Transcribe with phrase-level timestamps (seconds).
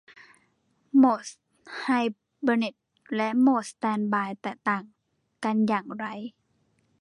[0.97, 1.23] โหมด
[1.79, 1.87] ไฮ
[2.41, 2.75] เบอร์เนต
[3.15, 4.83] และโหมดสแตนด์บายแตกต่าง
[5.43, 6.05] กันอย่างไร